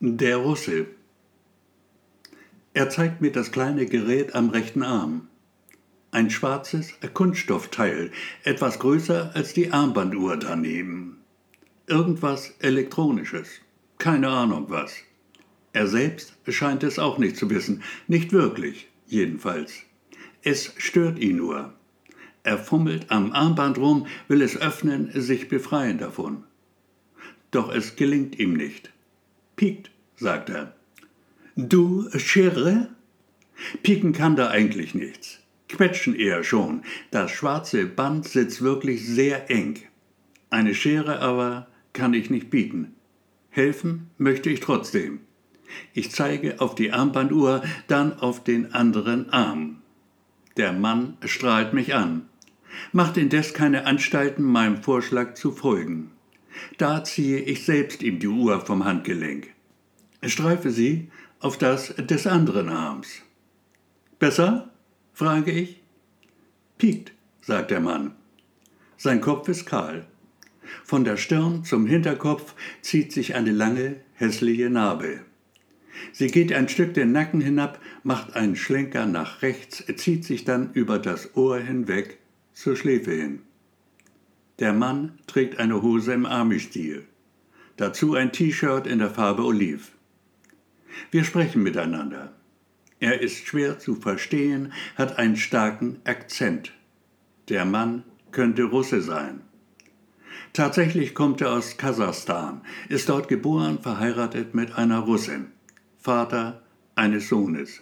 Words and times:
Der 0.00 0.38
Russe. 0.38 0.86
Er 2.74 2.90
zeigt 2.90 3.20
mir 3.20 3.30
das 3.30 3.52
kleine 3.52 3.86
Gerät 3.86 4.34
am 4.34 4.50
rechten 4.50 4.82
Arm. 4.82 5.28
Ein 6.10 6.30
schwarzes 6.30 6.92
Kunststoffteil, 7.14 8.10
etwas 8.42 8.80
größer 8.80 9.30
als 9.34 9.54
die 9.54 9.70
Armbanduhr 9.70 10.36
daneben. 10.36 11.18
Irgendwas 11.86 12.54
Elektronisches. 12.58 13.48
Keine 13.98 14.28
Ahnung 14.28 14.66
was. 14.68 14.96
Er 15.72 15.86
selbst 15.86 16.34
scheint 16.48 16.82
es 16.82 16.98
auch 16.98 17.18
nicht 17.18 17.36
zu 17.36 17.48
wissen. 17.48 17.84
Nicht 18.08 18.32
wirklich, 18.32 18.88
jedenfalls. 19.06 19.74
Es 20.42 20.74
stört 20.76 21.20
ihn 21.20 21.36
nur. 21.36 21.72
Er 22.42 22.58
fummelt 22.58 23.12
am 23.12 23.32
Armband 23.32 23.78
rum, 23.78 24.08
will 24.26 24.42
es 24.42 24.56
öffnen, 24.56 25.10
sich 25.14 25.48
befreien 25.48 25.98
davon. 25.98 26.42
Doch 27.52 27.72
es 27.72 27.94
gelingt 27.94 28.40
ihm 28.40 28.54
nicht. 28.54 28.93
Piekt, 29.56 29.90
sagt 30.16 30.50
er. 30.50 30.74
Du, 31.56 32.08
Schere? 32.16 32.88
Pieken 33.82 34.12
kann 34.12 34.36
da 34.36 34.48
eigentlich 34.48 34.94
nichts. 34.94 35.40
Quetschen 35.68 36.14
eher 36.14 36.44
schon. 36.44 36.82
Das 37.10 37.30
schwarze 37.30 37.86
Band 37.86 38.28
sitzt 38.28 38.62
wirklich 38.62 39.06
sehr 39.06 39.50
eng. 39.50 39.78
Eine 40.50 40.74
Schere 40.74 41.20
aber 41.20 41.68
kann 41.92 42.14
ich 42.14 42.30
nicht 42.30 42.50
bieten. 42.50 42.94
Helfen 43.50 44.10
möchte 44.18 44.50
ich 44.50 44.60
trotzdem. 44.60 45.20
Ich 45.92 46.10
zeige 46.10 46.60
auf 46.60 46.74
die 46.74 46.92
Armbanduhr, 46.92 47.62
dann 47.86 48.12
auf 48.18 48.42
den 48.42 48.74
anderen 48.74 49.30
Arm. 49.30 49.82
Der 50.56 50.72
Mann 50.72 51.16
strahlt 51.24 51.72
mich 51.72 51.94
an 51.94 52.28
macht 52.92 53.16
indes 53.16 53.54
keine 53.54 53.86
Anstalten, 53.86 54.42
meinem 54.42 54.82
Vorschlag 54.82 55.34
zu 55.34 55.52
folgen. 55.52 56.10
Da 56.78 57.04
ziehe 57.04 57.40
ich 57.40 57.64
selbst 57.64 58.02
ihm 58.02 58.18
die 58.18 58.28
Uhr 58.28 58.60
vom 58.60 58.84
Handgelenk. 58.84 59.48
Streife 60.24 60.70
sie 60.70 61.10
auf 61.40 61.58
das 61.58 61.94
des 61.96 62.26
anderen 62.26 62.68
Arms. 62.68 63.22
Besser? 64.18 64.70
frage 65.12 65.52
ich. 65.52 65.82
Piekt, 66.78 67.12
sagt 67.40 67.70
der 67.70 67.80
Mann. 67.80 68.12
Sein 68.96 69.20
Kopf 69.20 69.48
ist 69.48 69.66
kahl. 69.66 70.06
Von 70.82 71.04
der 71.04 71.16
Stirn 71.16 71.64
zum 71.64 71.86
Hinterkopf 71.86 72.54
zieht 72.80 73.12
sich 73.12 73.34
eine 73.34 73.52
lange, 73.52 73.96
hässliche 74.14 74.70
Narbe. 74.70 75.20
Sie 76.12 76.28
geht 76.28 76.52
ein 76.52 76.68
Stück 76.68 76.94
den 76.94 77.12
Nacken 77.12 77.40
hinab, 77.40 77.80
macht 78.02 78.34
einen 78.34 78.56
Schlenker 78.56 79.06
nach 79.06 79.42
rechts, 79.42 79.84
zieht 79.96 80.24
sich 80.24 80.44
dann 80.44 80.72
über 80.72 80.98
das 80.98 81.36
Ohr 81.36 81.58
hinweg 81.58 82.18
zur 82.52 82.76
Schläfe 82.76 83.12
hin. 83.12 83.42
Der 84.60 84.72
Mann 84.72 85.18
trägt 85.26 85.58
eine 85.58 85.82
Hose 85.82 86.12
im 86.12 86.26
Army-Stil, 86.26 87.04
dazu 87.76 88.14
ein 88.14 88.30
T-Shirt 88.30 88.86
in 88.86 89.00
der 89.00 89.10
Farbe 89.10 89.44
Oliv. 89.44 89.92
Wir 91.10 91.24
sprechen 91.24 91.62
miteinander. 91.64 92.32
Er 93.00 93.20
ist 93.20 93.46
schwer 93.46 93.80
zu 93.80 93.96
verstehen, 93.96 94.72
hat 94.96 95.18
einen 95.18 95.36
starken 95.36 96.00
Akzent. 96.04 96.72
Der 97.48 97.64
Mann 97.64 98.04
könnte 98.30 98.62
Russe 98.62 99.02
sein. 99.02 99.40
Tatsächlich 100.52 101.14
kommt 101.14 101.40
er 101.40 101.52
aus 101.52 101.76
Kasachstan, 101.76 102.60
ist 102.88 103.08
dort 103.08 103.26
geboren, 103.26 103.80
verheiratet 103.80 104.54
mit 104.54 104.76
einer 104.76 105.00
Russin, 105.00 105.48
Vater 105.98 106.62
eines 106.94 107.28
Sohnes. 107.28 107.80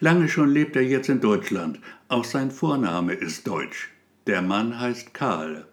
Lange 0.00 0.28
schon 0.28 0.50
lebt 0.50 0.74
er 0.74 0.82
jetzt 0.82 1.08
in 1.08 1.20
Deutschland. 1.20 1.78
Auch 2.08 2.24
sein 2.24 2.50
Vorname 2.50 3.12
ist 3.12 3.46
deutsch. 3.46 3.90
Der 4.26 4.42
Mann 4.42 4.80
heißt 4.80 5.14
Karl. 5.14 5.66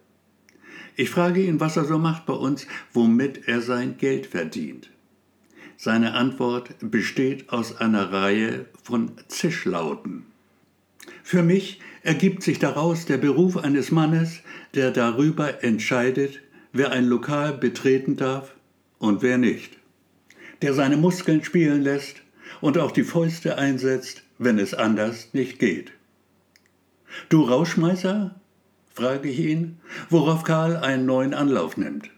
Ich 0.96 1.10
frage 1.10 1.42
ihn, 1.42 1.60
was 1.60 1.76
er 1.76 1.84
so 1.84 1.98
macht 1.98 2.26
bei 2.26 2.34
uns, 2.34 2.66
womit 2.92 3.48
er 3.48 3.60
sein 3.60 3.96
Geld 3.96 4.26
verdient. 4.26 4.90
Seine 5.76 6.14
Antwort 6.14 6.74
besteht 6.80 7.50
aus 7.50 7.76
einer 7.76 8.12
Reihe 8.12 8.66
von 8.82 9.12
Zischlauten. 9.28 10.26
Für 11.22 11.42
mich 11.42 11.80
ergibt 12.02 12.42
sich 12.42 12.58
daraus 12.58 13.06
der 13.06 13.16
Beruf 13.16 13.56
eines 13.56 13.90
Mannes, 13.90 14.40
der 14.74 14.90
darüber 14.90 15.64
entscheidet, 15.64 16.40
wer 16.72 16.92
ein 16.92 17.06
Lokal 17.06 17.54
betreten 17.54 18.16
darf 18.16 18.54
und 18.98 19.22
wer 19.22 19.38
nicht, 19.38 19.78
der 20.60 20.74
seine 20.74 20.96
Muskeln 20.96 21.42
spielen 21.42 21.82
lässt 21.82 22.22
und 22.60 22.78
auch 22.78 22.92
die 22.92 23.04
Fäuste 23.04 23.58
einsetzt, 23.58 24.22
wenn 24.38 24.58
es 24.58 24.74
anders 24.74 25.30
nicht 25.32 25.58
geht. 25.58 25.92
Du 27.28 27.42
Rauschmeißer? 27.42 28.34
Frage 28.94 29.28
ich 29.28 29.38
ihn, 29.38 29.78
worauf 30.10 30.44
Karl 30.44 30.76
einen 30.76 31.06
neuen 31.06 31.34
Anlauf 31.34 31.76
nimmt. 31.76 32.10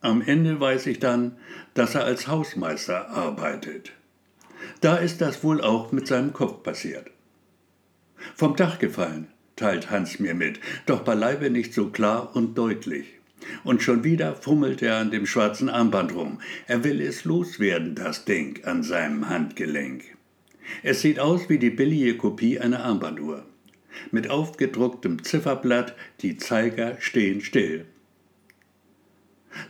Am 0.00 0.20
Ende 0.22 0.60
weiß 0.60 0.86
ich 0.86 0.98
dann, 0.98 1.36
dass 1.74 1.94
er 1.94 2.04
als 2.04 2.28
Hausmeister 2.28 3.08
arbeitet. 3.10 3.92
Da 4.80 4.96
ist 4.96 5.20
das 5.20 5.42
wohl 5.42 5.60
auch 5.60 5.92
mit 5.92 6.06
seinem 6.06 6.32
Kopf 6.32 6.62
passiert. 6.62 7.06
Vom 8.34 8.56
Dach 8.56 8.78
gefallen, 8.78 9.28
teilt 9.56 9.90
Hans 9.90 10.18
mir 10.18 10.34
mit, 10.34 10.60
doch 10.86 11.00
beileibe 11.00 11.50
nicht 11.50 11.72
so 11.74 11.88
klar 11.88 12.34
und 12.34 12.56
deutlich. 12.56 13.06
Und 13.62 13.82
schon 13.82 14.04
wieder 14.04 14.34
fummelt 14.34 14.82
er 14.82 14.96
an 14.96 15.10
dem 15.10 15.26
schwarzen 15.26 15.68
Armband 15.68 16.14
rum. 16.14 16.40
Er 16.66 16.84
will 16.84 17.00
es 17.00 17.24
loswerden, 17.24 17.94
das 17.94 18.24
Ding 18.24 18.64
an 18.64 18.82
seinem 18.82 19.28
Handgelenk. 19.28 20.04
Es 20.82 21.02
sieht 21.02 21.20
aus 21.20 21.48
wie 21.48 21.58
die 21.58 21.70
billige 21.70 22.16
Kopie 22.16 22.58
einer 22.58 22.84
Armbanduhr. 22.84 23.44
Mit 24.10 24.30
aufgedrucktem 24.30 25.22
Zifferblatt, 25.22 25.94
die 26.20 26.36
Zeiger 26.36 26.96
stehen 27.00 27.40
still. 27.40 27.86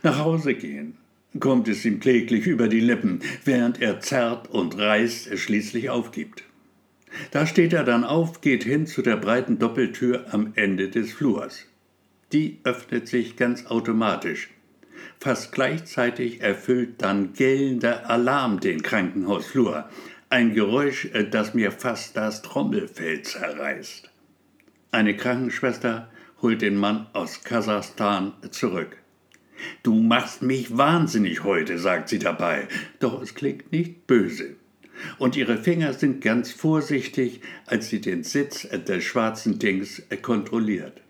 Nach 0.03 0.19
Hause 0.19 0.53
gehen, 0.53 0.97
kommt 1.39 1.67
es 1.67 1.85
ihm 1.85 1.99
kläglich 1.99 2.47
über 2.47 2.67
die 2.67 2.79
Lippen, 2.79 3.21
während 3.43 3.81
er 3.81 3.99
zerrt 3.99 4.49
und 4.49 4.77
reißt, 4.77 5.27
es 5.27 5.39
schließlich 5.39 5.89
aufgibt. 5.89 6.43
Da 7.31 7.45
steht 7.45 7.73
er 7.73 7.83
dann 7.83 8.03
auf, 8.03 8.41
geht 8.41 8.63
hin 8.63 8.87
zu 8.87 9.01
der 9.01 9.15
breiten 9.15 9.59
Doppeltür 9.59 10.25
am 10.31 10.53
Ende 10.55 10.89
des 10.89 11.13
Flurs. 11.13 11.65
Die 12.33 12.59
öffnet 12.63 13.07
sich 13.07 13.35
ganz 13.35 13.67
automatisch. 13.67 14.49
Fast 15.19 15.51
gleichzeitig 15.51 16.41
erfüllt 16.41 17.01
dann 17.01 17.33
gellender 17.33 18.09
Alarm 18.09 18.59
den 18.59 18.81
Krankenhausflur. 18.81 19.89
Ein 20.29 20.53
Geräusch, 20.53 21.05
äh, 21.13 21.23
das 21.29 21.53
mir 21.53 21.71
fast 21.71 22.17
das 22.17 22.41
Trommelfell 22.41 23.21
zerreißt. 23.21 24.09
Eine 24.95 25.17
Krankenschwester 25.17 26.09
holt 26.41 26.61
den 26.61 26.77
Mann 26.77 27.07
aus 27.11 27.43
Kasachstan 27.43 28.31
zurück. 28.51 28.95
Du 29.83 29.93
machst 29.93 30.41
mich 30.41 30.77
wahnsinnig 30.77 31.43
heute, 31.43 31.79
sagt 31.79 32.07
sie 32.07 32.17
dabei, 32.17 32.69
doch 32.99 33.21
es 33.21 33.35
klingt 33.35 33.73
nicht 33.73 34.07
böse. 34.07 34.55
Und 35.17 35.35
ihre 35.35 35.57
Finger 35.57 35.91
sind 35.91 36.21
ganz 36.21 36.53
vorsichtig, 36.53 37.41
als 37.65 37.89
sie 37.89 37.99
den 37.99 38.23
Sitz 38.23 38.61
des 38.69 39.03
schwarzen 39.03 39.59
Dings 39.59 40.01
kontrolliert. 40.21 41.01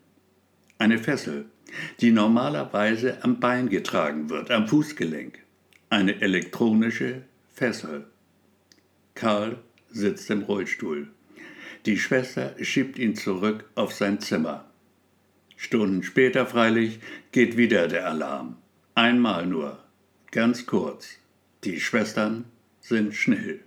Eine 0.80 0.98
Fessel, 0.98 1.46
die 2.02 2.10
normalerweise 2.10 3.24
am 3.24 3.40
Bein 3.40 3.70
getragen 3.70 4.32
wird, 4.32 4.50
am 4.50 4.68
Fußgelenk. 4.68 5.38
Eine 5.92 6.22
elektronische 6.22 7.22
Fessel. 7.54 8.08
Karl 9.14 9.60
sitzt 9.92 10.32
im 10.32 10.42
Rollstuhl. 10.42 11.10
Die 11.86 11.98
Schwester 12.00 12.56
schiebt 12.62 12.98
ihn 12.98 13.16
zurück 13.16 13.70
auf 13.76 13.94
sein 13.94 14.20
Zimmer. 14.20 14.66
Stunden 15.56 16.02
später 16.02 16.48
freilich 16.48 17.00
geht 17.32 17.58
wieder 17.58 17.88
der 17.88 18.08
Alarm. 18.08 18.58
Einmal 18.96 19.46
nur, 19.46 19.84
ganz 20.32 20.66
kurz. 20.66 21.18
Die 21.64 21.80
Schwestern 21.80 22.46
sind 22.80 23.14
schnell. 23.14 23.65